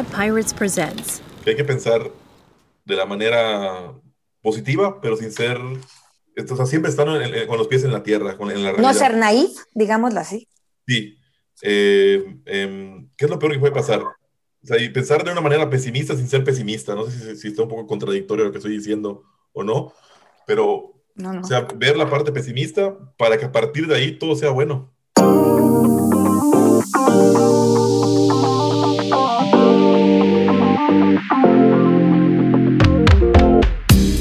[0.00, 1.20] Pod Pirates presents.
[1.44, 2.10] Que hay que pensar
[2.84, 3.92] de la manera
[4.40, 8.50] positiva, pero sin ser, o sea, siempre estando con los pies en la tierra, con,
[8.50, 8.92] en la realidad.
[8.92, 10.48] No ser naif, digámoslo así.
[10.86, 11.18] Sí.
[11.62, 14.00] Eh, em, ¿Qué es lo peor que puede pasar?
[14.00, 16.94] O sea, y pensar de una manera pesimista sin ser pesimista.
[16.94, 19.92] No sé si, si está un poco contradictorio lo que estoy diciendo o no,
[20.46, 21.42] pero No, no.
[21.42, 24.90] o sea, ver la parte pesimista para que a partir de ahí todo sea bueno.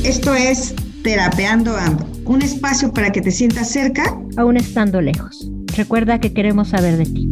[0.04, 5.50] Esto es Terapeando Ando, un espacio para que te sientas cerca aún estando lejos.
[5.78, 7.30] Recuerda que queremos saber de ti.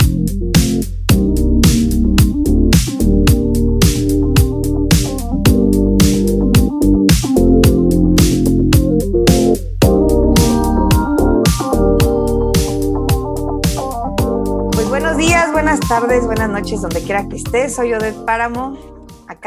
[14.71, 17.75] Pues buenos días, buenas tardes, buenas noches, donde quiera que estés.
[17.75, 18.96] Soy Odette Páramo,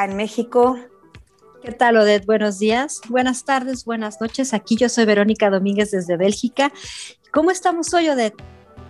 [0.01, 0.79] acá en México.
[1.63, 2.25] ¿Qué tal, Odette?
[2.25, 4.55] Buenos días, buenas tardes, buenas noches.
[4.55, 6.73] Aquí yo soy Verónica Domínguez desde Bélgica.
[7.33, 8.43] ¿Cómo estamos hoy, Odette?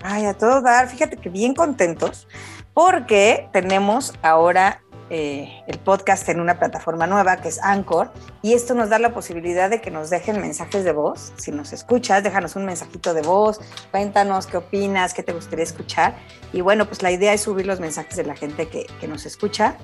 [0.03, 2.29] Ay, a todo dar, fíjate que bien contentos,
[2.75, 8.75] porque tenemos ahora eh, el podcast en una plataforma nueva que es Anchor, y esto
[8.75, 11.33] nos da la posibilidad de que nos dejen mensajes de voz.
[11.39, 16.15] Si nos escuchas, déjanos un mensajito de voz, cuéntanos qué opinas, qué te gustaría escuchar.
[16.53, 19.27] Y bueno, pues la idea es subir los mensajes de la gente que, que nos
[19.27, 19.77] escucha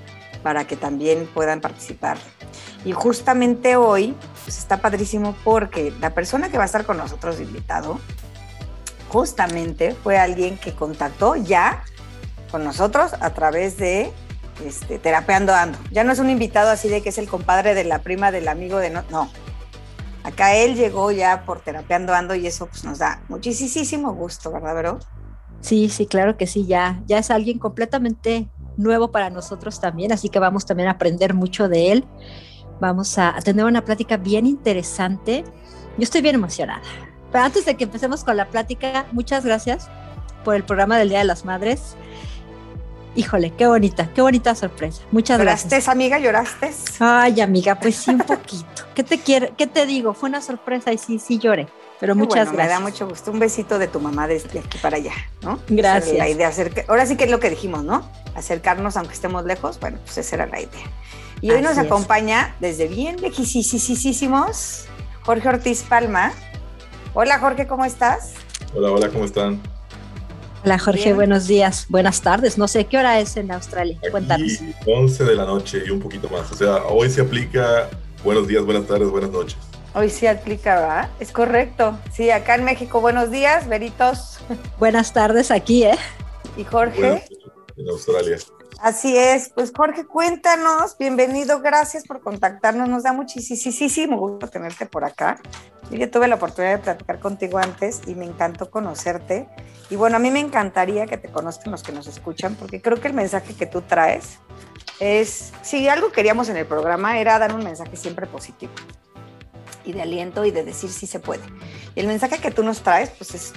[0.47, 2.19] para que también puedan participar.
[2.84, 7.41] Y justamente hoy pues está padrísimo porque la persona que va a estar con nosotros
[7.41, 7.98] invitado
[9.08, 11.83] justamente fue alguien que contactó ya
[12.53, 14.12] con nosotros a través de
[14.64, 15.78] este, Terapeando Ando.
[15.91, 18.47] Ya no es un invitado así de que es el compadre de la prima del
[18.47, 19.28] amigo de no, no.
[20.22, 24.76] Acá él llegó ya por Terapeando Ando y eso pues nos da muchísimo gusto, ¿verdad,
[24.76, 24.99] Vero?
[25.60, 30.28] Sí, sí, claro que sí, ya, ya es alguien completamente nuevo para nosotros también, así
[30.28, 32.04] que vamos también a aprender mucho de él.
[32.81, 35.44] Vamos a, a tener una plática bien interesante.
[35.97, 36.82] Yo estoy bien emocionada.
[37.32, 39.88] Pero antes de que empecemos con la plática, muchas gracias
[40.44, 41.97] por el programa del Día de las Madres.
[43.14, 45.03] Híjole, qué bonita, qué bonita sorpresa.
[45.10, 45.88] Muchas ¿Lloraste, gracias.
[45.88, 46.19] amiga?
[46.19, 46.70] ¿Lloraste?
[47.00, 48.82] Ay, amiga, pues sí, un poquito.
[48.94, 49.48] ¿Qué te quiero?
[49.56, 50.12] ¿Qué te digo?
[50.12, 51.66] Fue una sorpresa y sí, sí lloré.
[51.98, 52.66] Pero muchas bueno, gracias.
[52.80, 53.30] Me da mucho gusto.
[53.32, 55.12] Un besito de tu mamá desde aquí para allá,
[55.42, 55.58] ¿no?
[55.68, 56.06] Gracias.
[56.08, 58.08] Esa era La idea acerca- ahora sí que es lo que dijimos, ¿no?
[58.34, 59.80] Acercarnos aunque estemos lejos.
[59.80, 60.84] Bueno, pues esa era la idea.
[61.40, 61.78] Y hoy Así nos es.
[61.86, 64.84] acompaña desde bien lejísimos
[65.24, 66.32] Jorge Ortiz Palma.
[67.14, 68.32] Hola Jorge, ¿cómo estás?
[68.74, 69.60] Hola, hola, ¿cómo están?
[70.64, 71.16] Hola Jorge, Bien.
[71.16, 72.58] buenos días, buenas tardes.
[72.58, 73.98] No sé qué hora es en Australia.
[74.10, 74.52] Cuéntanos.
[74.54, 76.50] Aquí 11 de la noche y un poquito más.
[76.52, 77.88] O sea, hoy se aplica
[78.24, 79.56] buenos días, buenas tardes, buenas noches.
[79.96, 81.10] Hoy sí aplica, ¿verdad?
[81.20, 81.98] Es correcto.
[82.12, 84.40] Sí, acá en México, buenos días, Veritos
[84.78, 85.96] Buenas tardes aquí, ¿eh?
[86.54, 87.24] y Jorge.
[87.78, 88.36] En Australia.
[88.78, 95.02] Así es, pues Jorge, cuéntanos, bienvenido, gracias por contactarnos, nos da muchísimo gusto tenerte por
[95.02, 95.40] acá.
[95.90, 99.48] Yo ya tuve la oportunidad de platicar contigo antes y me encantó conocerte.
[99.88, 103.00] Y bueno, a mí me encantaría que te conozcan los que nos escuchan, porque creo
[103.00, 104.40] que el mensaje que tú traes
[105.00, 108.74] es, si algo queríamos en el programa era dar un mensaje siempre positivo
[109.86, 111.44] y de aliento y de decir sí se puede.
[111.94, 113.52] Y el mensaje que tú nos traes, pues es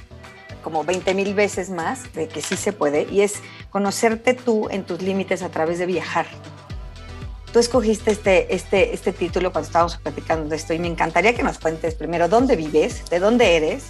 [0.63, 4.84] como 20 mil veces más de que sí se puede y es conocerte tú en
[4.84, 6.28] tus límites a través de viajar.
[7.51, 11.41] Tú escogiste este, este, este título cuando estábamos platicando de esto y me encantaría que
[11.41, 13.85] nos cuentes primero dónde vives, de dónde eres,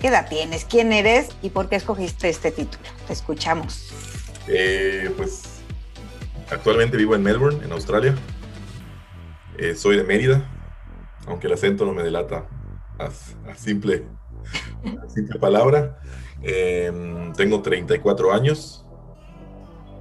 [0.00, 2.82] qué edad tienes, quién eres y por qué escogiste este título.
[3.06, 3.92] Te escuchamos.
[4.48, 5.42] Eh, pues
[6.50, 8.14] actualmente vivo en Melbourne, en Australia.
[9.58, 10.48] Eh, soy de Mérida,
[11.26, 12.46] aunque el acento no me delata
[12.98, 14.04] a, simple,
[15.08, 15.98] simple palabra.
[16.42, 16.92] Eh,
[17.36, 18.84] tengo 34 años.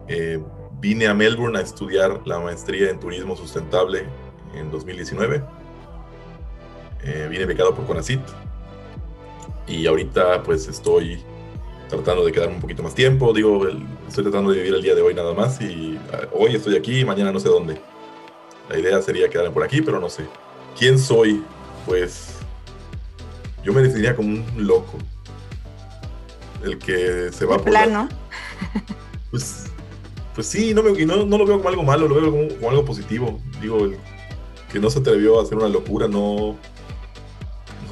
[0.08, 0.40] Eh,
[0.80, 4.06] vine a Melbourne a estudiar la maestría en turismo sustentable
[4.54, 5.44] en 2019.
[7.04, 8.22] Eh, vine becado por Conacit.
[9.68, 11.24] Y ahorita pues estoy
[11.90, 13.34] tratando de quedarme un poquito más tiempo.
[13.34, 13.66] Digo,
[14.08, 17.06] estoy tratando de vivir el día de hoy nada más y ah, hoy estoy aquí
[17.06, 17.80] mañana no sé dónde.
[18.70, 20.26] La idea sería quedarme por aquí, pero no sé.
[20.78, 21.44] ¿Quién soy?
[21.86, 22.36] Pues
[23.64, 24.98] yo me definiría como un loco.
[26.64, 28.10] El que se va De por la- plano.
[29.32, 29.66] pues,
[30.34, 32.48] pues sí, no, me- y no, no lo veo como algo malo, lo veo como,
[32.56, 33.40] como algo positivo.
[33.62, 33.98] Digo, el
[34.72, 36.56] que no se atrevió a hacer una locura, no,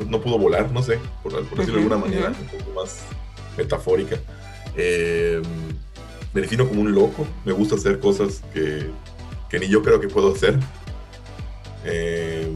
[0.08, 3.02] no pudo volar, no sé, por, por decirlo de alguna manera, un poco más
[3.58, 4.18] metafórica.
[4.76, 5.42] Eh,
[6.34, 8.90] me defino como un loco, me gusta hacer cosas que,
[9.50, 10.58] que ni yo creo que puedo hacer.
[11.86, 12.52] Eh,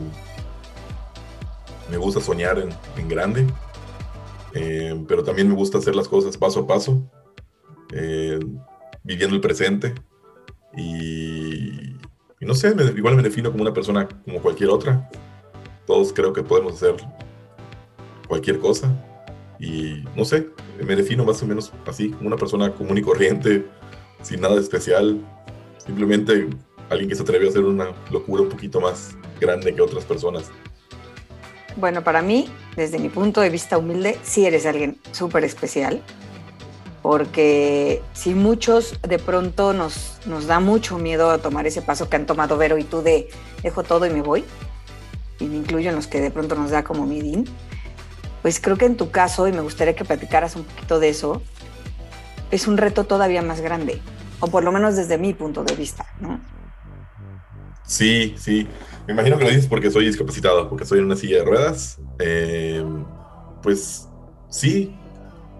[1.89, 3.45] me gusta soñar en, grande,
[4.53, 7.01] eh, pero también me gusta hacer las cosas paso a paso,
[7.93, 8.39] eh,
[9.03, 9.93] viviendo el presente
[10.75, 11.95] y,
[12.39, 15.09] no sé, igual me defino como una persona como cualquier otra.
[15.85, 16.95] Todos creo que podemos hacer
[18.27, 18.91] cualquier cosa.
[19.59, 20.49] Y no sé,
[20.83, 23.65] me defino más o menos así, como una persona común y corriente,
[24.21, 25.21] sin nada especial.
[25.77, 26.49] Simplemente
[26.89, 30.51] alguien que se atreve a hacer una locura un poquito más grande que otras personas.
[31.77, 36.01] Bueno, para mí, desde mi punto de vista humilde, sí eres alguien súper especial,
[37.01, 42.15] porque si muchos de pronto nos, nos da mucho miedo a tomar ese paso que
[42.15, 43.29] han tomado Vero y tú de
[43.61, 44.45] dejo todo y me voy,
[45.39, 47.45] y me incluyo en los que de pronto nos da como midín,
[48.41, 51.41] pues creo que en tu caso, y me gustaría que platicaras un poquito de eso,
[52.51, 54.01] es un reto todavía más grande,
[54.39, 56.39] o por lo menos desde mi punto de vista, ¿no?
[57.85, 58.67] Sí, sí.
[59.07, 61.99] Me imagino que lo dices porque soy discapacitado, porque soy en una silla de ruedas.
[62.19, 62.83] Eh,
[63.61, 64.07] pues
[64.49, 64.95] sí,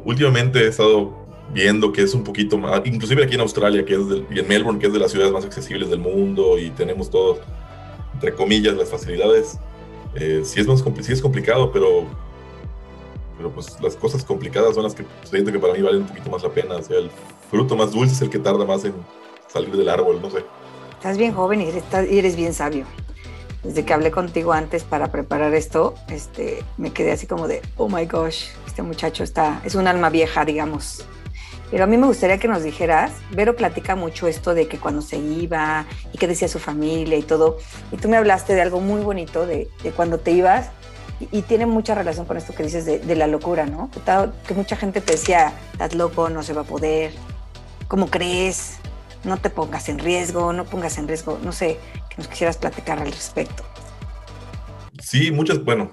[0.03, 4.01] últimamente he estado viendo que es un poquito más, inclusive aquí en Australia, que es
[4.31, 7.39] y en Melbourne, que es de las ciudades más accesibles del mundo y tenemos todos,
[8.13, 9.59] entre comillas, las facilidades.
[10.15, 12.05] Eh, sí, es más sí es complicado, pero,
[13.37, 16.29] pero pues las cosas complicadas son las que siento que para mí valen un poquito
[16.29, 16.77] más la pena.
[16.77, 17.11] O sea, el
[17.51, 18.93] fruto más dulce es el que tarda más en
[19.47, 20.43] salir del árbol, no sé.
[21.05, 21.67] Estás bien joven y
[22.17, 22.83] eres, bien sabio.
[23.61, 27.87] Desde que hablé contigo antes para preparar esto, este, me quedé así como de, oh
[27.87, 31.05] my gosh, este muchacho está, es un alma vieja, digamos.
[31.69, 35.03] Pero a mí me gustaría que nos dijeras, Vero platica mucho esto de que cuando
[35.03, 37.59] se iba y que decía su familia y todo,
[37.91, 40.71] y tú me hablaste de algo muy bonito, de, cuando te ibas,
[41.19, 43.91] y, tiene mucha relación con esto que dices de, la locura, ¿no?
[43.91, 43.99] Que,
[44.47, 47.13] que, mucha gente te decía, estás loco, no se va a poder,
[47.87, 48.79] ¿cómo crees?
[49.25, 51.77] No te pongas en riesgo, no pongas en riesgo, no sé,
[52.09, 53.63] que nos quisieras platicar al respecto.
[55.01, 55.91] Sí, muchas, bueno,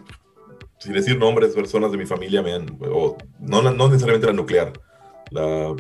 [0.79, 4.73] sin decir nombres, personas de mi familia me han, o no, no necesariamente la nuclear,
[5.31, 5.75] la,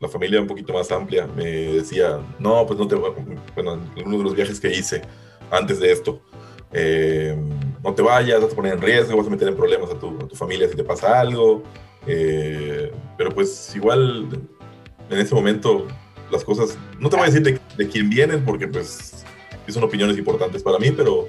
[0.00, 4.18] la, familia un poquito más amplia me decía, no, pues no te, bueno, en uno
[4.18, 5.02] de los viajes que hice
[5.50, 6.22] antes de esto,
[6.72, 7.36] eh,
[7.82, 10.16] no te vayas, vas a poner en riesgo, vas a meter en problemas a tu,
[10.18, 11.62] a tu familia si te pasa algo,
[12.06, 14.28] eh, pero pues igual
[15.10, 15.86] en ese momento
[16.30, 19.24] las cosas, no te voy a decir de, quién vienen, porque pues
[19.68, 21.28] son opiniones importantes para mí, pero,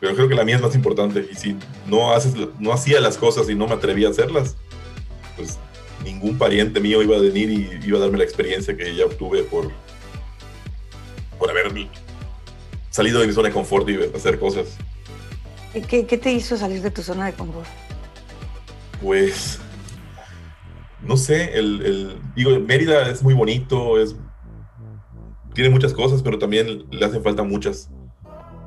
[0.00, 1.28] pero creo que la mía es más importante.
[1.30, 1.56] Y si
[1.86, 4.56] no, haces, no hacía las cosas y no me atrevía a hacerlas,
[5.36, 5.58] pues
[6.04, 9.42] ningún pariente mío iba a venir y iba a darme la experiencia que ya obtuve
[9.44, 9.70] por,
[11.38, 11.72] por haber
[12.90, 14.76] salido de mi zona de confort y hacer cosas.
[15.88, 17.68] ¿Qué, ¿Qué te hizo salir de tu zona de confort?
[19.00, 19.60] Pues
[21.02, 24.16] no sé, el, digo, Mérida es muy bonito, es,
[25.54, 27.90] tiene muchas cosas, pero también le hacen falta muchas.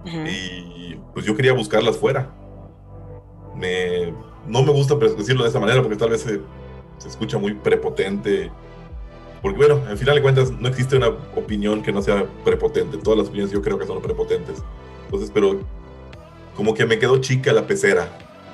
[0.05, 2.33] Y pues yo quería buscarlas fuera.
[3.55, 4.13] Me,
[4.47, 6.41] no me gusta decirlo de esa manera porque tal vez se,
[7.07, 8.51] escucha muy prepotente.
[9.41, 12.97] Porque bueno, en final de cuentas no existe una opinión que no sea prepotente.
[12.97, 14.63] Todas las opiniones yo creo que son prepotentes.
[15.05, 15.59] Entonces, pero
[16.55, 18.07] como que me quedó chica la pecera,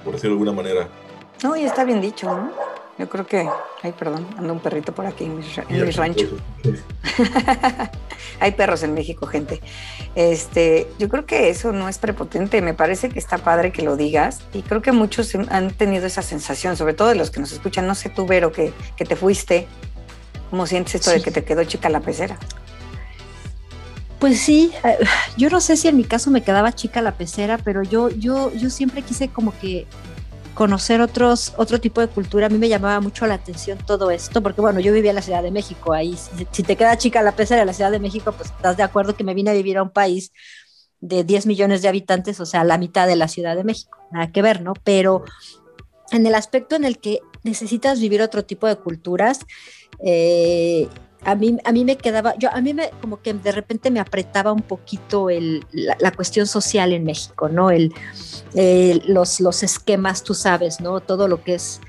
[0.03, 0.87] por decirlo de alguna manera.
[1.43, 2.66] No, y está bien dicho, ¿no?
[2.97, 3.47] Yo creo que,
[3.83, 6.27] ay, perdón, anda un perrito por aquí en mi, rancho.
[8.39, 9.61] hay perros en México, gente.
[10.15, 12.59] Este, yo creo que eso no es prepotente.
[12.63, 16.23] Me parece que está padre que lo digas y creo que muchos han tenido esa
[16.23, 17.85] sensación, sobre todo de los que nos escuchan.
[17.85, 19.67] No sé tú, Vero, que, que te fuiste.
[20.49, 22.39] ¿Cómo sientes esto de que te quedó chica la pecera?
[24.19, 24.97] Pues sí, eh,
[25.37, 28.51] yo no sé si en mi caso me quedaba chica la pecera, pero yo, yo,
[28.53, 29.85] yo siempre quise como que
[30.57, 32.47] conocer otros, otro tipo de cultura.
[32.47, 35.21] A mí me llamaba mucho la atención todo esto, porque bueno, yo vivía en la
[35.21, 36.17] Ciudad de México, ahí
[36.51, 39.15] si, te queda chica la pesa de la Ciudad de México, pues estás de acuerdo
[39.15, 40.33] que me vine a vivir a un país
[40.99, 44.31] de 10 millones de habitantes, o sea, la mitad de la Ciudad de México, nada
[44.31, 44.73] que ver, ¿no?
[44.83, 45.23] Pero
[46.11, 49.41] en el aspecto en el que necesitas vivir otro tipo de culturas,
[50.03, 50.87] eh,
[51.23, 53.99] a mí, a mí me quedaba, yo a mí me como que de repente me
[53.99, 57.69] apretaba un poquito el, la, cuestión social en México, ¿no?
[57.71, 57.93] El,
[59.07, 60.99] los, los esquemas, tú sabes, ¿no?
[60.99, 61.81] Todo lo que es,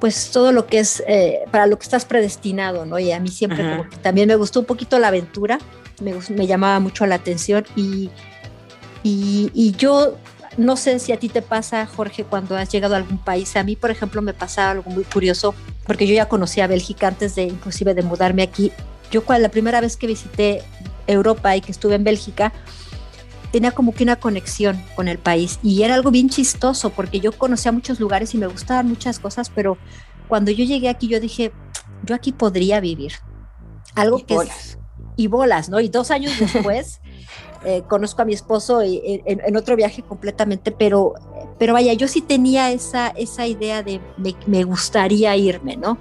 [0.00, 2.98] pues todo lo que es eh, para lo que estás predestinado, ¿no?
[2.98, 5.58] Y a mí siempre como que también me gustó un poquito la aventura,
[6.00, 8.10] me, me llamaba mucho la atención y,
[9.02, 10.16] y, y yo
[10.58, 13.56] no sé si a ti te pasa, Jorge, cuando has llegado a algún país.
[13.56, 15.54] A mí, por ejemplo, me pasaba algo muy curioso,
[15.86, 18.72] porque yo ya conocía Bélgica antes de inclusive de mudarme aquí.
[19.10, 20.62] Yo cuando la primera vez que visité
[21.06, 22.52] Europa y que estuve en Bélgica,
[23.52, 27.32] tenía como que una conexión con el país y era algo bien chistoso porque yo
[27.32, 29.78] conocía muchos lugares y me gustaban muchas cosas, pero
[30.26, 31.52] cuando yo llegué aquí yo dije,
[32.04, 33.12] yo aquí podría vivir.
[33.94, 34.78] Algo que Es,
[35.16, 35.80] y bolas, ¿no?
[35.80, 37.00] Y dos años después
[37.64, 41.14] eh, conozco a mi esposo en, otro viaje completamente, pero,
[41.58, 44.00] pero vaya, yo sí tenía esa, esa idea de
[44.46, 45.98] me, gustaría irme, ¿no?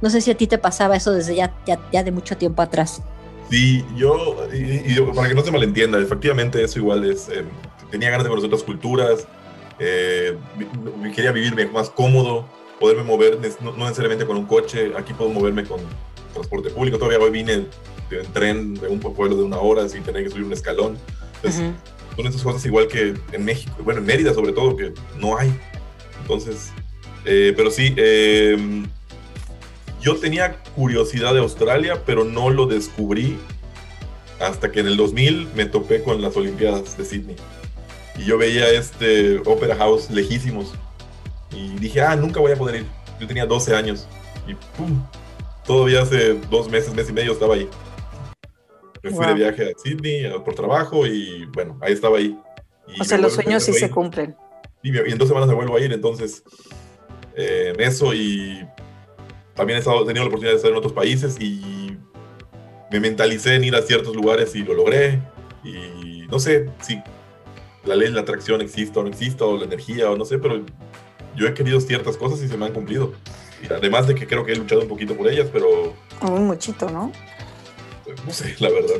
[0.00, 1.54] No sé si a ti te pasaba eso desde ya,
[1.92, 3.02] ya, de mucho tiempo atrás.
[3.50, 7.44] Sí, yo, y, para que no se malentienda, efectivamente eso igual es, eh,
[7.90, 9.28] tenía ganas de conocer otras culturas,
[9.78, 10.36] eh,
[11.14, 12.46] quería vivirme más cómodo,
[12.80, 15.80] poderme mover, no, necesariamente con un coche, aquí puedo moverme con
[16.32, 17.66] transporte público, todavía hoy vine
[18.20, 20.98] en tren de un pueblo de una hora sin tener que subir un escalón.
[21.36, 21.72] Entonces,
[22.16, 25.52] Son esas cosas igual que en México, bueno, en Mérida sobre todo, que no hay.
[26.20, 26.70] Entonces,
[27.24, 28.56] eh, pero sí, eh,
[30.00, 33.38] yo tenía curiosidad de Australia, pero no lo descubrí
[34.40, 37.36] hasta que en el 2000 me topé con las Olimpiadas de Sydney.
[38.18, 40.72] Y yo veía este Opera House lejísimos.
[41.50, 42.86] Y dije, ah, nunca voy a poder ir.
[43.20, 44.06] Yo tenía 12 años.
[44.46, 45.02] Y pum,
[45.66, 47.68] todavía hace dos meses, mes y medio estaba ahí.
[49.04, 52.38] Me fui de viaje a Sydney por trabajo y bueno, ahí estaba ahí.
[52.98, 54.34] o sea, los sueños sí se cumplen.
[54.82, 56.42] Y, en dos semanas me vuelvo a ir, entonces
[57.36, 58.66] eh, eso y
[59.54, 61.96] también he estado, tenido la oportunidad de estar en otros países y
[62.90, 65.20] me mentalicé en ir a ciertos lugares y lo logré.
[65.62, 67.02] Y no sé si
[67.84, 70.38] la ley de la atracción existe o no existe, o la energía, o no sé,
[70.38, 70.64] pero
[71.36, 73.12] yo he querido ciertas cosas y se me han cumplido.
[73.62, 75.94] Y además de que creo que he luchado un poquito por ellas, pero...
[76.22, 77.12] Un muchito, ¿no?
[78.26, 78.96] No sé, la verdad.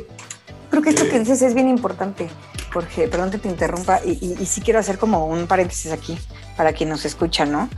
[0.69, 2.27] Creo que esto que eh, dices es bien importante,
[2.73, 6.17] Jorge, perdón que te interrumpa, y, y, sí quiero hacer como un paréntesis aquí
[6.57, 7.69] para quien nos escucha, ¿no?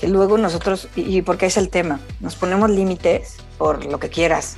[0.00, 4.56] Que luego nosotros, y, porque es el tema, nos ponemos límites por lo que quieras,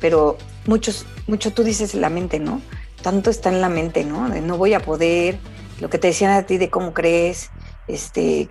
[0.00, 2.60] pero muchos, mucho tú dices en la mente, ¿no?
[3.02, 4.28] Tanto está en la mente, ¿no?
[4.28, 5.38] De no voy a poder,
[5.80, 7.50] lo que te decían a ti de cómo crees,
[7.86, 8.48] este,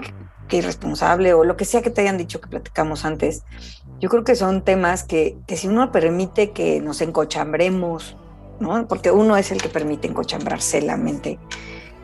[0.48, 3.44] que irresponsable o lo que sea que te hayan dicho que platicamos antes.
[4.00, 8.16] Yo creo que son temas que, que si uno permite que nos encochambremos
[8.60, 8.88] ¿no?
[8.88, 11.40] Porque uno es el que permite encochambrarse la mente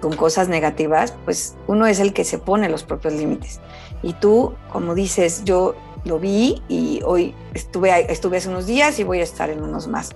[0.02, 3.62] con cosas negativas, pues uno es el que se pone los propios límites.
[4.02, 9.04] Y tú, como dices, yo lo vi y hoy estuve, estuve hace unos días y
[9.04, 10.16] voy a estar en unos más.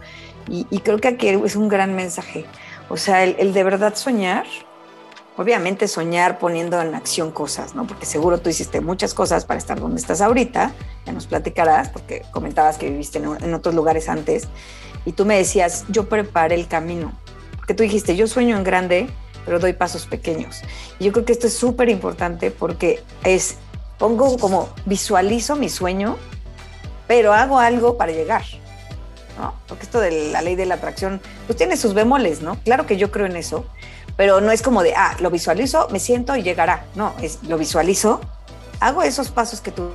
[0.49, 2.45] Y, creo que aquí es un gran mensaje.
[2.87, 4.45] O sea, el, el, de verdad soñar,
[5.37, 7.85] obviamente soñar poniendo en acción cosas, ¿no?
[7.85, 10.73] Porque seguro tú hiciste muchas cosas para estar donde estás ahorita,
[11.05, 14.47] ya nos platicarás, porque comentabas que viviste en, otros lugares antes
[15.05, 17.13] y tú me decías, yo preparé el camino.
[17.55, 19.09] Porque tú dijiste, yo sueño en grande,
[19.45, 20.61] pero doy pasos pequeños.
[20.99, 23.57] Y yo creo que esto es súper importante porque es,
[23.99, 26.17] pongo como, visualizo mi sueño,
[27.07, 28.43] pero hago algo para llegar.
[29.37, 29.53] ¿no?
[29.67, 32.57] Porque esto de la ley de la atracción, pues tiene sus bemoles, ¿no?
[32.63, 33.65] Claro que yo creo en eso,
[34.17, 36.85] pero no es como de, ah, lo visualizo, me siento y llegará.
[36.95, 38.19] No, es lo visualizo,
[38.81, 39.91] hago esos pasos que tú...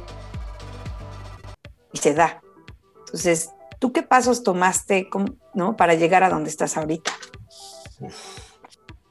[1.93, 2.41] y se da.
[3.01, 3.51] Entonces,
[3.83, 5.11] ¿Tú qué pasos tomaste
[5.55, 5.77] ¿no?
[5.77, 7.11] para llegar a donde estás ahorita?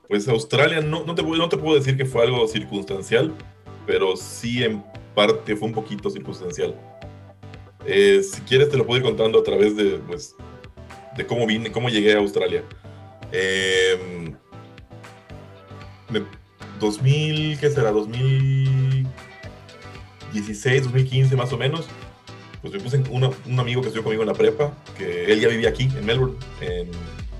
[0.07, 3.35] Pues Australia, no, no, te, no te puedo decir que fue algo circunstancial,
[3.85, 4.81] pero sí en
[5.13, 6.73] parte fue un poquito circunstancial.
[7.85, 10.37] Eh, si quieres te lo puedo ir contando a través de, pues,
[11.17, 12.63] de cómo vine, cómo llegué a Australia.
[16.79, 17.91] 2000, em, ¿qué será?
[17.91, 21.87] 2016, 2015 más o menos
[22.61, 25.69] pues me puse un amigo que estudió conmigo en la prepa, que él ya vivía
[25.69, 26.35] aquí, en Melbourne,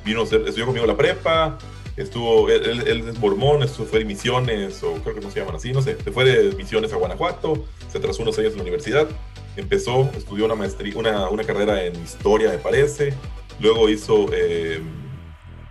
[0.04, 1.60] vino a estudió conmigo en la prepa,
[1.96, 5.74] estuvo, él, es mormón, estuvo, fue de misiones, o creo que no se llaman así,
[5.74, 9.08] no sé, se fue de misiones a Guanajuato, se atrasó unos años en la universidad,
[9.56, 13.14] empezó, estudió una maestría, una, una carrera en historia, me parece,
[13.60, 14.84] luego hizo, em,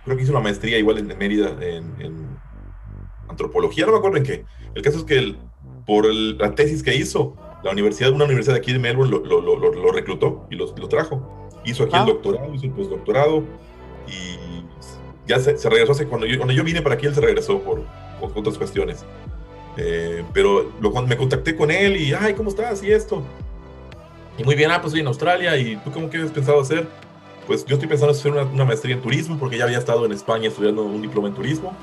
[0.05, 2.30] creo que hizo una maestría igual en, Mérida, en,
[3.31, 4.45] antropología, no me acuerdo en qué.
[4.75, 5.37] El caso es que él,
[5.85, 9.55] por la tesis que hizo, la universidad, una universidad de aquí de Melbourne lo, lo,
[9.55, 11.49] lo, reclutó y lo, trajo.
[11.63, 13.43] Hizo aquí el doctorado, hizo el postdoctorado
[14.07, 14.61] y
[15.27, 17.83] ya se, regresó hace cuando yo, cuando yo vine para aquí, él se regresó por,
[18.35, 19.05] otras cuestiones.
[19.77, 22.83] Eh, pero lo, me contacté con él y, ay, ¿cómo estás?
[22.83, 23.23] Y esto.
[24.37, 26.87] Y muy bien, ah, pues estoy en Australia y ¿tú cómo qué has pensado hacer?
[27.47, 30.11] Pues yo estoy pensando hacer una, una, maestría en turismo porque ya había estado en
[30.11, 31.75] España estudiando un diploma en turismo.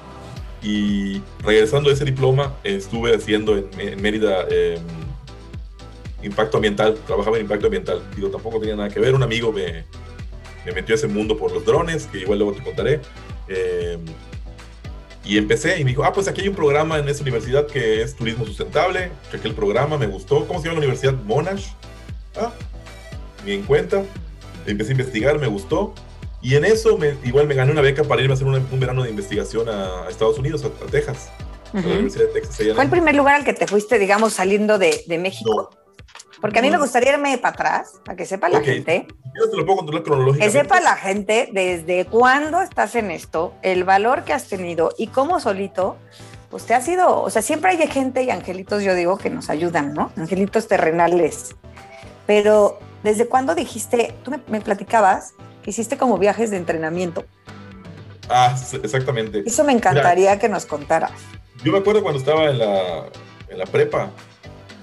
[0.63, 4.79] Y regresando a ese diploma, estuve haciendo en, Mérida eh,
[6.23, 8.03] impacto ambiental, trabajaba en impacto ambiental.
[8.17, 9.15] Digo, tampoco tenía nada que ver.
[9.15, 9.85] Un amigo me,
[10.67, 13.01] me metió a ese mundo por los drones, que igual luego te contaré.
[13.49, 14.01] Em,
[15.25, 18.03] y empecé y me dijo, ah, pues aquí hay un programa en esa universidad que
[18.03, 19.11] es turismo sustentable.
[19.31, 20.47] Chequé el programa, me gustó.
[20.47, 21.15] ¿Cómo se llama la universidad?
[21.25, 21.69] Monash.
[22.37, 22.53] Ah,
[23.45, 24.05] ni en cuenta.
[24.67, 25.95] Empecé a investigar, me gustó.
[26.41, 29.03] Y en eso me, igual me gané una beca para irme a hacer un, verano
[29.03, 31.31] de investigación a, Estados Unidos, a, Texas.
[31.73, 35.03] la Universidad de Texas ¿Fue el primer lugar al que te fuiste, digamos, saliendo de,
[35.07, 35.71] de México?
[36.41, 39.07] Porque a mí me gustaría irme para atrás, para que sepa la gente.
[39.39, 40.59] Yo te lo puedo controlar cronológicamente.
[40.59, 45.09] Que sepa la gente desde cuándo estás en esto, el valor que has tenido y
[45.09, 45.97] cómo solito,
[46.51, 49.51] pues te ha sido, o sea, siempre hay gente y angelitos, yo digo, que nos
[49.51, 50.13] ayudan, ¿no?
[50.17, 51.57] Angelitos terrenales.
[52.27, 55.35] Pero, ¿desde cuándo dijiste, tú me, platicabas,
[55.69, 57.25] hiciste como viajes de entrenamiento.
[58.29, 59.43] Ah, exactamente.
[59.47, 61.13] Eso me encantaría que nos contaras.
[61.65, 63.07] Yo me acuerdo cuando estaba en la,
[63.49, 64.11] en la prepa,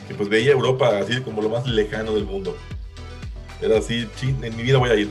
[0.08, 2.56] que pues veía Europa así como lo más lejano del mundo.
[3.62, 5.10] Era así, en mi vida voy a ir.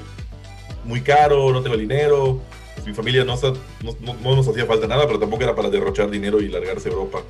[0.84, 2.40] Muy caro, no tengo dinero,
[2.84, 6.10] pues, mi familia no, no, no, nos hacía falta nada, pero tampoco era para derrochar
[6.10, 7.22] dinero y largarse a Europa.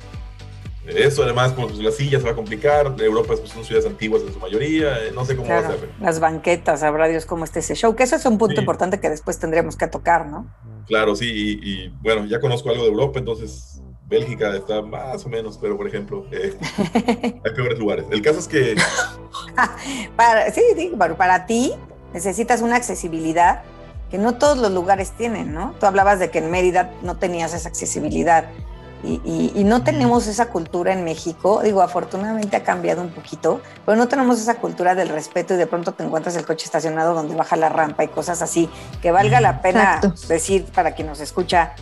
[0.87, 4.33] Eso además, pues la silla se va a complicar, Europa pues, son ciudades antiguas en
[4.33, 5.89] su mayoría, eh, no sé cómo va a ser.
[5.99, 9.09] Las banquetas, sabrá Dios cómo está ese show, que eso es un punto importante que
[9.09, 10.47] después tendríamos que tocar, ¿no?
[10.87, 15.57] Claro, sí, y, bueno, ya conozco algo de Europa, entonces Bélgica está más o menos,
[15.57, 16.55] pero por ejemplo, eh,
[17.43, 18.05] hay peores lugares.
[18.11, 18.75] El caso es que...
[20.15, 21.73] para, sí, sí, para ti
[22.13, 23.63] necesitas una accesibilidad
[24.11, 25.73] que no todos los lugares tienen, ¿no?
[25.79, 28.45] Tú hablabas de que en Mérida no tenías esa accesibilidad
[29.05, 31.61] y, no tenemos esa cultura en México.
[31.63, 35.67] Digo, afortunadamente ha cambiado un poquito, pero no tenemos esa cultura del respeto y de
[35.67, 38.69] pronto te encuentras el coche estacionado donde baja la rampa y cosas así,
[39.01, 41.73] que valga la pena decir para quien nos escucha,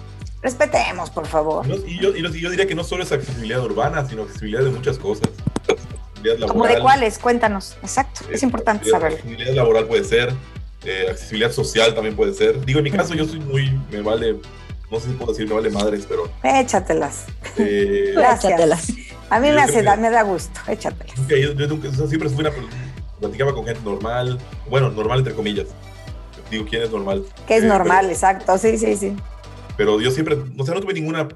[0.41, 1.65] respetemos, por favor.
[1.87, 5.29] Y yo, yo, diría que no solo es accesibilidad urbana, sino accesibilidad de muchas cosas.
[6.47, 7.19] ¿Cómo de cuáles?
[7.19, 7.75] Cuéntanos.
[7.81, 9.17] Exacto, es, importante saberlo.
[9.17, 10.33] Accesibilidad laboral puede ser,
[10.85, 12.63] eh, accesibilidad social también puede ser.
[12.65, 14.37] Digo, en mi caso yo soy muy, me vale
[14.93, 16.29] no sé si puedo decir me vale madres, pero.
[16.43, 17.25] Échatelas.
[17.57, 18.93] Eh, Échatelas.
[19.29, 21.15] A mí me hace, da, me da gusto, échatelas.
[21.27, 22.51] yo, yo, siempre fui una
[23.19, 24.37] platicaba con gente normal,
[24.69, 25.69] bueno, normal entre comillas.
[26.51, 27.25] Digo, ¿quién es normal?
[27.47, 28.11] ¿Qué es eh, normal?
[28.11, 29.15] exacto, sí, sí, sí.
[29.75, 31.27] Pero yo siempre, o sea, no tuve ninguna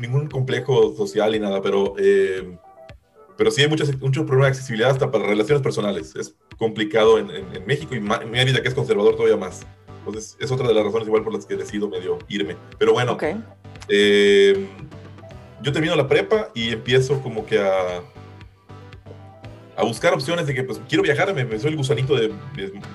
[0.00, 2.58] ningún complejo social ni nada, pero, eh,
[3.36, 6.16] pero sí hay muchos, muchos problemas de accesibilidad hasta para relaciones personales.
[6.16, 9.64] Es complicado en, en, México y en mi vida que es conservador todavía más.
[10.00, 12.56] Entonces, es otra de las razones igual por las que decido medio irme.
[12.78, 13.16] Pero bueno,
[13.88, 14.68] eh,
[15.62, 18.02] yo termino la prepa y empiezo como que a,
[19.76, 22.32] a buscar opciones de que pues quiero viajar, me, soy el gusanito de,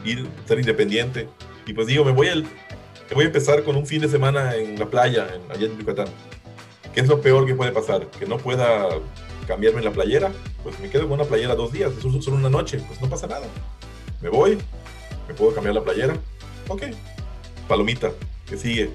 [0.03, 1.27] ir, ser independiente.
[1.65, 4.55] Y pues digo, me voy, el, me voy a empezar con un fin de semana
[4.55, 6.07] en la playa, en, allá en Yucatán.
[6.93, 8.07] ¿Qué es lo peor que puede pasar?
[8.11, 8.87] Que no pueda
[9.47, 10.31] cambiarme la playera.
[10.63, 13.47] Pues me quedo con una playera dos días, solo una noche, pues no pasa nada.
[14.21, 14.57] Me voy,
[15.27, 16.15] me puedo cambiar la playera,
[16.67, 16.83] ok,
[17.67, 18.11] palomita,
[18.47, 18.91] que sigue.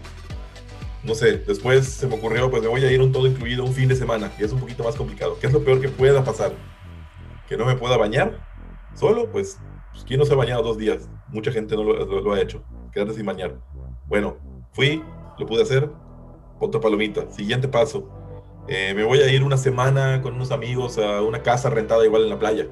[1.03, 3.73] No sé, después se me ocurrió, pues me voy a ir un todo incluido un
[3.73, 5.39] fin de semana, y es un poquito más complicado.
[5.41, 6.53] ¿Qué es lo peor que pueda pasar?
[7.49, 8.39] Que no me pueda bañar
[8.95, 9.59] solo, pues,
[9.93, 11.09] pues ¿quién no se ha bañado dos días?
[11.29, 13.57] Mucha gente no lo, ha hecho, quedarse sin bañar.
[14.07, 14.37] Bueno,
[14.73, 15.03] fui,
[15.39, 15.91] lo pude hacer,
[16.59, 17.31] otra palomita.
[17.31, 18.07] Siguiente paso,
[18.69, 22.25] eh, me voy a ir una semana con unos amigos a una casa rentada igual
[22.25, 22.67] en la playa.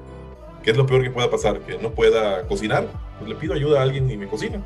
[0.61, 1.61] ¿Qué es lo peor que pueda pasar?
[1.61, 4.61] Que no pueda cocinar, pues le pido ayuda a alguien y me cocina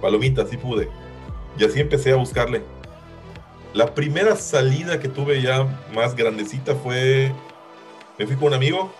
[0.00, 0.88] palomita, sí pude.
[1.58, 2.62] Y así empecé a buscarle.
[3.72, 7.32] La primera salida que tuve ya más grandecita fue,
[8.18, 8.92] me fui con un amigo,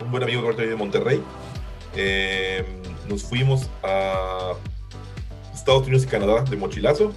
[0.00, 1.22] un buen amigo que ahorita vive en Monterrey.
[1.96, 2.64] Em,
[3.08, 4.52] nos fuimos a
[5.52, 7.12] Estados Unidos y Canadá de mochilazo.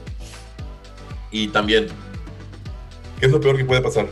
[1.29, 1.87] Y también,
[3.19, 4.07] ¿qué es lo peor que puede pasar?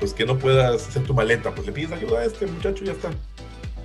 [0.00, 2.86] Pues que no puedas hacer tu maleta, pues le pides ayuda a este muchacho y
[2.86, 3.10] ya está.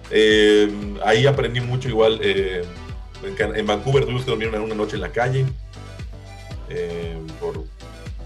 [0.09, 2.19] Em, ahí aprendí mucho igual.
[2.23, 2.63] Eh,
[3.23, 5.45] en, Vancouver tuvimos que dormir una, noche en la calle.
[6.69, 7.17] Eh,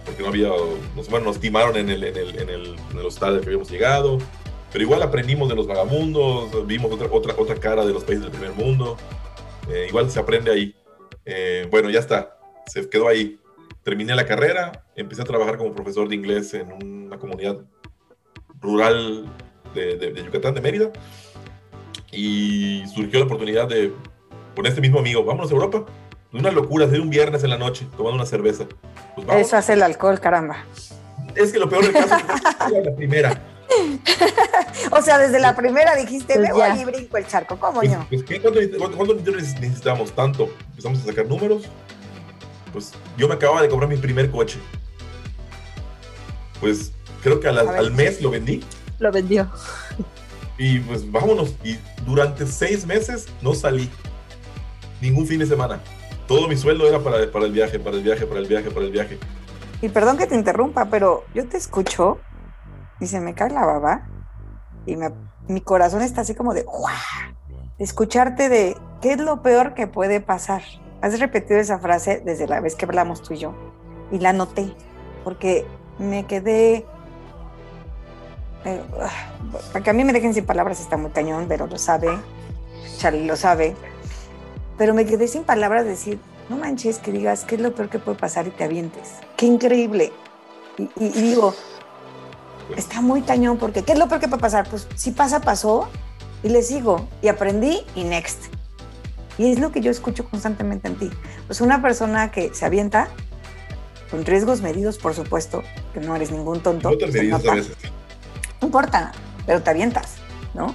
[0.05, 0.49] porque no había.
[0.95, 3.47] Nos, bueno, nos timaron en el, en, el, en, el, en el hostal al que
[3.47, 4.19] habíamos llegado.
[4.71, 8.31] Pero igual aprendimos de los vagamundos, vimos otra, otra, otra cara de los países del
[8.31, 8.97] primer mundo.
[9.69, 10.75] Eh, igual se aprende ahí.
[11.25, 12.37] Eh, bueno, ya está.
[12.67, 13.39] Se quedó ahí.
[13.83, 17.59] Terminé la carrera, empecé a trabajar como profesor de inglés en una comunidad
[18.59, 19.31] rural
[19.75, 20.91] de, de, de Yucatán, de Mérida.
[22.11, 23.93] Y surgió la oportunidad de
[24.55, 25.85] con este mismo amigo, vámonos a Europa.
[26.33, 28.65] Una locura, hacer un viernes en la noche, tomando una cerveza.
[29.15, 30.65] Pues Eso hace el alcohol, caramba.
[31.35, 33.41] Es que lo peor del caso es la primera.
[34.91, 37.91] o sea, desde la primera dijiste, pues me voy y brinco el charco, ¿cómo pues,
[37.91, 38.05] no?
[38.09, 38.23] Pues,
[38.95, 40.11] ¿cuánto, necesitamos?
[40.11, 40.49] Tanto.
[40.71, 41.63] Empezamos a sacar números.
[42.71, 44.59] Pues yo me acababa de comprar mi primer coche.
[46.59, 46.91] Pues
[47.23, 48.63] creo que al mes lo vendí.
[48.99, 49.49] Lo vendió.
[50.57, 51.55] Y pues vámonos.
[51.63, 53.89] Y durante seis meses no salí
[55.05, 55.79] ningún fin de semana.
[56.27, 58.91] Todo mi sueldo era para, el viaje, para el viaje, para el viaje, para el
[58.91, 59.19] viaje.
[59.81, 62.19] Y perdón que te interrumpa, pero yo te escucho
[62.99, 64.07] y se me cae la baba
[64.85, 64.97] y
[65.47, 67.35] mi corazón está así como de ¡guau!
[67.77, 70.63] escucharte de qué es lo peor que puede pasar.
[71.01, 73.53] Has repetido esa frase desde la vez que hablamos tú y yo
[74.11, 74.73] y la noté
[75.23, 75.65] porque
[75.99, 76.85] me quedé
[78.63, 78.81] eh,
[79.71, 82.09] para que a mí me dejen sin palabras está muy cañón, pero lo sabe,
[82.97, 83.75] Charlie lo sabe
[84.77, 87.89] pero me quedé sin palabras de decir, no manches que digas qué es lo peor
[87.89, 89.13] que puede pasar y te avientes.
[89.37, 90.11] Qué increíble.
[90.77, 91.55] Y, digo,
[92.75, 94.67] está muy cañón porque ¿qué es lo peor que puede pasar?
[94.69, 95.87] Pues si pasa, pasó
[96.43, 98.45] y le sigo y aprendí y next.
[99.37, 101.09] Y es lo que yo escucho constantemente en ti.
[101.47, 103.09] Pues una persona que se avienta,
[104.11, 106.91] con riesgos medidos, por supuesto, que no eres ningún tonto.
[106.91, 107.75] No te medidas a veces.
[108.61, 109.11] No importa,
[109.45, 110.15] pero te avientas,
[110.53, 110.73] ¿no?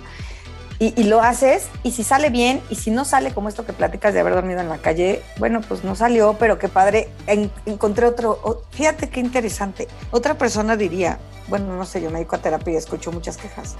[0.83, 3.75] Y, y lo haces, y si sale bien, y si no sale como esto que
[3.75, 7.53] platicas de haber dormido en la calle, bueno, pues no salió, pero qué padre, en-
[7.67, 9.89] encontré otro, o- fíjate qué interesante.
[10.11, 13.77] Otra persona diría, bueno, no sé, yo me dedico a terapia y escucho muchas quejas.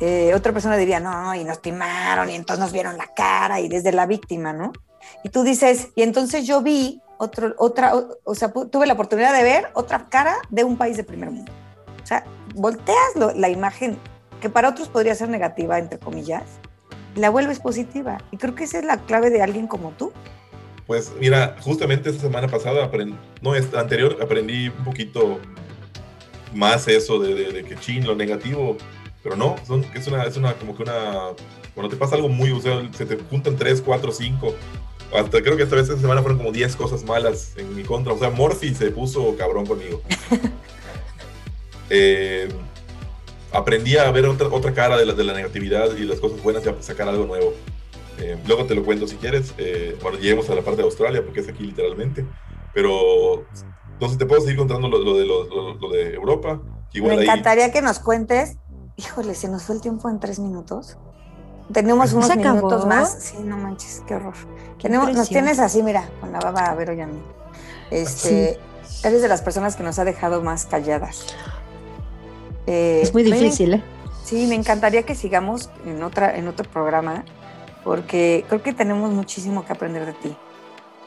[0.00, 3.68] Eh, otra persona diría, no, y nos timaron, y entonces nos vieron la cara, y
[3.68, 4.72] desde la víctima, ¿no?
[5.22, 9.32] Y tú dices, y entonces yo vi otro, otra, o, o sea, tuve la oportunidad
[9.32, 11.52] de ver otra cara de un país de primer mundo.
[12.02, 12.24] O sea,
[12.56, 13.96] volteas lo- la imagen
[14.44, 16.42] que para otros podría ser negativa, entre comillas,
[17.16, 18.18] la vuelves positiva.
[18.30, 20.12] Y creo que esa es la clave de alguien como tú.
[20.86, 22.90] Pues mira, justamente esta semana pasada,
[23.40, 25.40] no, esta anterior, aprendí un poquito
[26.52, 28.76] más eso de, de- de que chin, lo negativo,
[29.22, 31.30] pero no, son, es, una, es una, como que una,
[31.74, 34.54] cuando te pasa algo muy, o sea, se te juntan tres, cuatro, cinco,
[35.16, 38.12] hasta creo que esta vez esta semana fueron como 10 cosas malas en mi contra,
[38.12, 40.02] o sea, Morphy se puso cabrón conmigo.
[41.90, 42.48] Eh,
[43.54, 46.64] aprendí a ver otra, otra cara de la, de la negatividad y las cosas buenas
[46.66, 47.52] y a sacar algo nuevo.
[48.18, 49.54] Eh, luego te lo cuento si quieres.
[49.58, 52.24] Eh, bueno, lleguemos a la parte de Australia porque es aquí literalmente.
[52.72, 53.44] Pero
[53.92, 56.60] entonces te puedo seguir contando lo, lo de, lo, lo- lo de Europa.
[56.92, 58.56] Igual Me ahí, encantaría que nos cuentes.
[58.96, 60.96] Híjole, se nos fue el tiempo en tres minutos.
[61.72, 62.56] Tenemos ¿Se unos acabó?
[62.56, 63.16] minutos más.
[63.20, 64.34] Sí, no manches, qué horror.
[64.80, 67.20] Tenemos- nos tienes así, mira, con la baba a ver y a mí.
[67.90, 68.58] Este,
[69.02, 71.26] Eres de las personas que nos ha dejado más calladas.
[72.66, 73.82] Eh, Es muy me difícil, ¿eh?
[74.24, 77.24] Sí, me encantaría que sigamos en, otra, en otro programa,
[77.82, 80.36] porque creo que tenemos muchísimo que aprender de ti.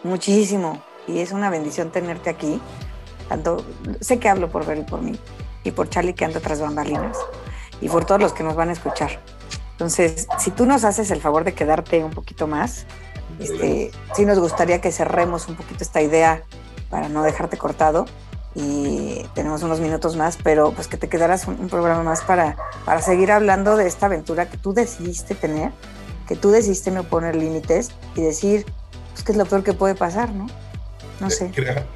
[0.04, 0.82] Muchísimo.
[1.08, 2.62] Y es una bendición tenerte aquí.
[3.28, 3.66] Tanto,
[4.00, 5.18] sé que hablo por Ver y por mí,
[5.64, 7.18] y por Charlie que anda tras bambalinas,
[7.82, 9.20] y por todos los que nos van a escuchar.
[9.72, 12.86] Entonces, si tú nos haces el favor de quedarte un poquito más,
[13.40, 16.44] este, sí nos gustaría que cerremos un poquito esta idea
[16.90, 18.06] para no dejarte cortado.
[18.60, 22.58] Y tenemos unos minutos más, pero pues que te quedaras un, un programa más para,
[22.86, 25.72] para seguir hablando de esta aventura que tú decidiste tener,
[26.28, 28.66] que tú decidiste no poner límites y decir,
[29.12, 30.48] pues que es lo peor que puede pasar, ¿no?
[31.20, 31.52] No sé.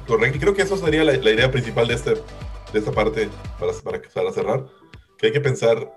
[0.06, 0.36] correcto.
[0.36, 3.72] Y creo que eso sería la, la idea principal de, este, de esta parte para,
[3.82, 4.64] para, para cerrar.
[5.18, 5.92] Que hay que pensar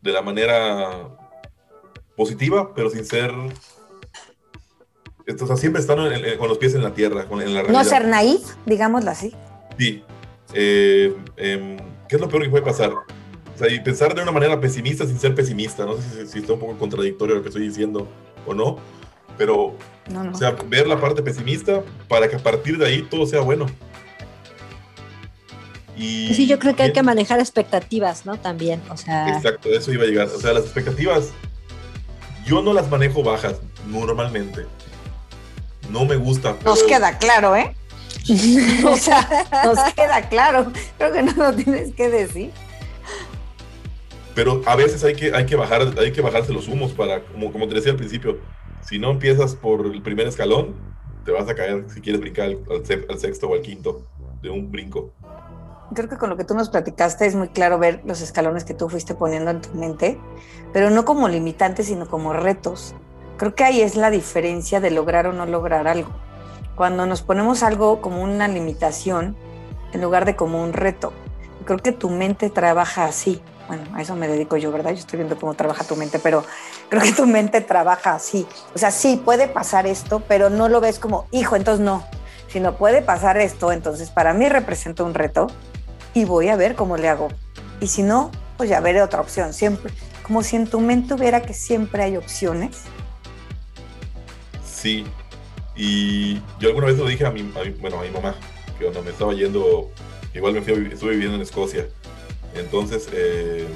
[0.00, 1.16] de la manera
[2.16, 3.30] positiva, pero sin ser.
[5.40, 7.62] O sea, siempre estar en- en- con los pies en la tierra, con, en la
[7.62, 7.82] realidad.
[7.84, 9.32] No ser naif, digámoslo así.
[9.78, 10.02] Sí.
[10.54, 11.76] Eh, em,
[12.08, 12.90] ¿Qué es lo peor que puede pasar?
[12.92, 15.84] O sea, y pensar de una manera pesimista sin ser pesimista.
[15.86, 18.08] No sé si, si está un poco contradictorio lo que estoy diciendo
[18.46, 18.78] o no,
[19.38, 19.76] pero
[20.10, 20.32] No, no.
[20.32, 23.66] o sea, ver la parte pesimista para que a partir de ahí todo sea bueno.
[25.96, 28.38] Y Sí, yo creo que hay que manejar expectativas, ¿no?
[28.38, 30.28] También, o sea, Exacto, eso iba a llegar.
[30.28, 31.30] O sea, las expectativas,
[32.46, 33.56] yo no las manejo bajas
[33.88, 34.66] normalmente.
[35.90, 36.56] No me gusta.
[36.64, 37.76] Nos queda claro, ¿eh?
[38.86, 39.26] o sea,
[39.64, 40.72] nos queda claro.
[40.98, 42.50] Creo que no lo tienes que decir.
[44.34, 47.52] Pero a veces hay que, hay que, bajar, hay que bajarse los humos para, como,
[47.52, 48.38] como te decía al principio,
[48.82, 50.74] si no empiezas por el primer escalón,
[51.24, 54.06] te vas a caer si quieres brincar al, al se- al sexto o al quinto
[54.40, 55.12] de un brinco.
[55.94, 58.72] Creo que con lo que tú nos platicaste es muy claro ver los escalones que
[58.72, 60.18] tú fuiste poniendo en tu mente,
[60.72, 62.94] pero no como limitantes, sino como retos.
[63.36, 66.10] Creo que ahí es la diferencia de lograr o no lograr algo.
[66.82, 69.36] Cuando nos ponemos algo como una limitación
[69.92, 71.12] en lugar de como un reto.
[71.64, 73.40] Creo que tu mente trabaja así.
[73.68, 74.90] Bueno, a eso me dedico yo, ¿verdad?
[74.90, 76.44] Yo estoy viendo cómo trabaja tu mente, pero
[76.88, 78.48] creo que tu mente trabaja así.
[78.74, 82.04] O sea, sí, puede pasar esto, pero no lo ves como, hijo, entonces no.
[82.48, 85.46] Sino puede pasar esto, entonces para mí representa un reto
[86.14, 87.28] y voy a ver cómo le hago.
[87.78, 89.52] Y si no, pues ya veré otra opción.
[89.52, 89.92] Siempre,
[90.24, 92.78] como si en tu mente hubiera que siempre hay opciones.
[94.66, 95.06] Sí.
[95.74, 98.34] Y yo alguna vez lo dije a mi, a mi- bueno, a mi mamá,
[98.78, 99.90] que cuando me estaba yendo,
[100.34, 101.88] igual me fui estuve viviendo en Escocia.
[102.54, 103.66] Entonces, eh,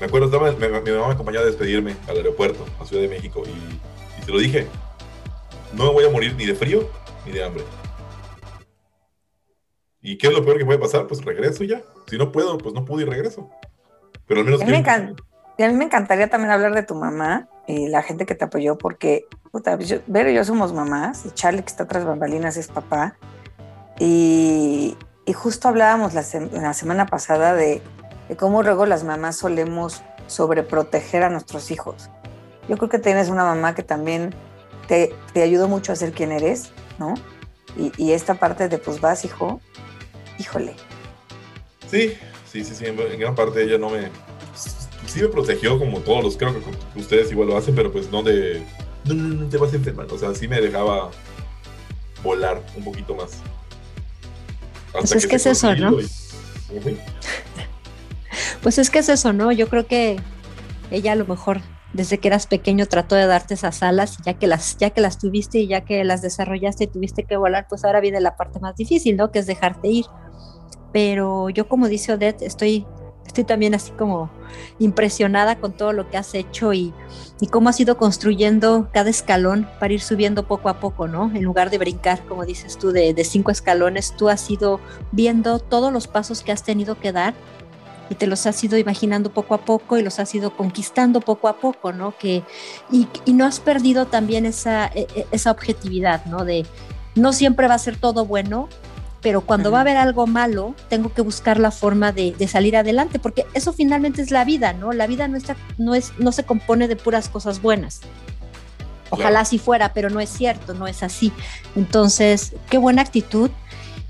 [0.00, 3.08] me acuerdo, estaba, mi, mi mamá me acompañaba a despedirme al aeropuerto, a Ciudad de
[3.08, 4.66] México, y, y se lo dije,
[5.72, 6.88] no me voy a morir ni de frío
[7.24, 7.64] ni de hambre.
[10.02, 11.06] ¿Y qué es lo peor que puede pasar?
[11.06, 11.80] Pues regreso ya.
[12.08, 13.48] Si no puedo, pues no pude y regreso.
[14.26, 14.60] Pero al menos...
[14.66, 18.34] Mí, que- a mí me encantaría también hablar de tu mamá y la gente que
[18.34, 22.04] te apoyó, porque puta, yo, Vero y yo somos mamás, y Charlie, que está tras
[22.04, 23.16] bambalinas, es papá.
[23.98, 24.96] Y,
[25.26, 27.82] y justo hablábamos la, la semana pasada de,
[28.28, 32.10] de cómo luego las mamás solemos sobreproteger a nuestros hijos.
[32.68, 34.34] Yo creo que tienes una mamá que también
[34.88, 37.14] te, te ayudó mucho a ser quien eres, ¿no?
[37.76, 39.60] Y, y esta parte de, pues vas, hijo,
[40.38, 40.74] híjole,
[41.92, 42.16] Sí,
[42.50, 42.86] sí, sí, sí.
[42.86, 44.08] En gran parte ella no me.
[45.06, 48.22] Sí me protegió como todos los, creo que ustedes igual lo hacen, pero pues no
[48.22, 48.62] de.
[49.04, 50.06] no, no, no te vas a enfermar.
[50.10, 51.10] O sea, sí me dejaba
[52.22, 53.32] volar un poquito más.
[54.92, 55.96] pues es que es eso, ¿no?
[58.62, 59.50] Pues es que es eso, ¿no?
[59.50, 60.20] Yo creo que
[60.92, 61.60] ella a lo mejor
[61.92, 65.18] desde que eras pequeño trató de darte esas alas, ya que las, ya que las
[65.18, 68.60] tuviste y ya que las desarrollaste y tuviste que volar, pues ahora viene la parte
[68.60, 69.30] más difícil, ¿no?
[69.30, 70.06] Que es dejarte ir.
[70.92, 72.86] Pero yo, como dice Odette, estoy,
[73.26, 74.30] estoy también así como
[74.78, 76.92] impresionada con todo lo que has hecho y,
[77.40, 81.30] y cómo has ido construyendo cada escalón para ir subiendo poco a poco, ¿no?
[81.34, 84.80] En lugar de brincar, como dices tú, de, cinco escalones, tú has ido
[85.10, 87.34] viendo todos los pasos que has tenido que dar
[88.10, 91.48] y te los has ido imaginando poco a poco y los has ido conquistando poco
[91.48, 92.16] a poco, ¿no?
[92.16, 92.42] Que,
[92.90, 96.44] y, no has perdido también esa, e, e, esa objetividad, ¿no?
[96.44, 96.66] De
[97.14, 98.68] no siempre va a ser todo bueno,
[99.22, 103.18] pero cuando va a haber algo malo, tengo que buscar la forma de, salir adelante,
[103.18, 104.92] porque eso finalmente es la vida, ¿no?
[104.92, 105.38] La vida no,
[105.78, 108.00] no, es, no se compone de puras cosas buenas.
[109.10, 111.32] Ojalá así fuera, pero no es cierto, no es así.
[111.76, 113.50] Entonces, qué buena actitud.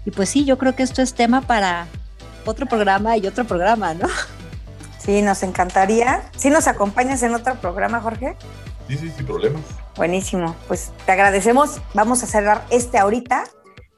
[0.06, 1.88] Y pues sí, yo creo que esto es tema para,
[2.46, 4.08] otro programa y otro programa, ¿no?
[4.98, 6.30] Sí, nos encantaría.
[6.36, 8.36] ¿Sí nos acompañas en otro programa, Jorge?
[8.88, 9.62] Sí, sí, sin problemas.
[9.96, 10.54] Buenísimo.
[10.68, 11.80] Pues te agradecemos.
[11.94, 13.44] Vamos a cerrar este ahorita,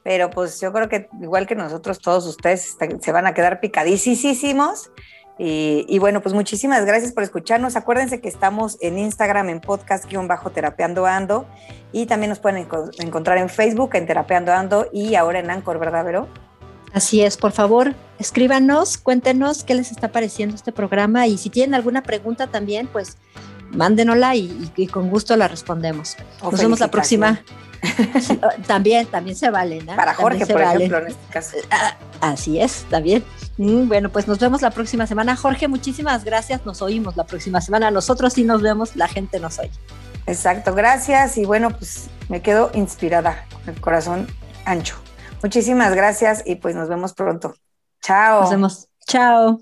[0.05, 4.91] pero pues yo creo que igual que nosotros, todos ustedes se van a quedar picadísimos.
[5.39, 7.75] Y, bueno, pues muchísimas gracias por escucharnos.
[7.75, 11.47] Acuérdense que estamos en Instagram en podcast-terapeando ando
[11.91, 12.67] y también nos pueden
[12.99, 16.27] encontrar en Facebook en Terapeando Ando y ahora en Anchor, ¿verdad, Vero?
[16.93, 21.73] Así es, por favor, escríbanos, cuéntenos qué les está pareciendo este programa y si tienen
[21.73, 23.17] alguna pregunta también, pues
[23.71, 26.15] mándenosla y, con gusto la respondemos.
[26.41, 27.41] Nos vemos la próxima.
[28.67, 29.95] también, también se vale, ¿no?
[29.95, 31.57] Para Jorge, por ejemplo, en este caso.
[32.21, 33.23] Ah, así es, también.
[33.57, 35.35] Mm, bueno, pues nos vemos la próxima semana.
[35.35, 36.65] Jorge, muchísimas gracias.
[36.65, 37.91] Nos oímos la próxima semana.
[37.91, 39.71] Nosotros sí nos vemos, la gente nos oye.
[40.25, 41.37] Exacto, gracias.
[41.37, 44.27] Y bueno, pues me quedo inspirada, el corazón
[44.65, 44.95] ancho.
[45.43, 47.55] Muchísimas gracias y pues nos vemos pronto.
[48.01, 48.41] Chao.
[48.41, 48.87] Nos vemos.
[49.07, 49.61] Chao.